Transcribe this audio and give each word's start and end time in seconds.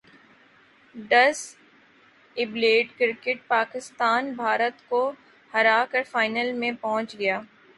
ڈس 0.95 1.39
abled 2.35 2.97
cricket 2.97 3.47
Pakistan 3.47 4.31
Bharat 4.35 4.87
کو 4.89 5.11
ہراکر 5.51 6.01
final 6.11 6.51
میں 6.53 6.71
پہنچ 6.81 7.17
گیا 7.19 7.39